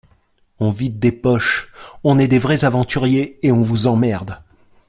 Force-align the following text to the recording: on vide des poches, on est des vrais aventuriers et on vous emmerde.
on 0.59 0.71
vide 0.71 0.97
des 0.97 1.11
poches, 1.11 1.71
on 2.03 2.17
est 2.17 2.27
des 2.27 2.39
vrais 2.39 2.65
aventuriers 2.65 3.37
et 3.45 3.51
on 3.51 3.61
vous 3.61 3.85
emmerde. 3.85 4.41